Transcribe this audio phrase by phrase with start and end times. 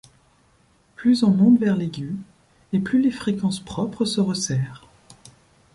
[0.95, 2.15] Plus on monte vers l'aigu,
[2.73, 4.87] et plus les fréquences propres se resserrent.